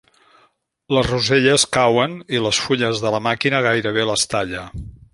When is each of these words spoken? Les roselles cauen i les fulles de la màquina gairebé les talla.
Les 0.97 1.09
roselles 1.11 1.67
cauen 1.77 2.17
i 2.39 2.43
les 2.47 2.63
fulles 2.69 3.05
de 3.05 3.15
la 3.17 3.23
màquina 3.29 3.63
gairebé 3.71 4.11
les 4.13 4.29
talla. 4.35 4.69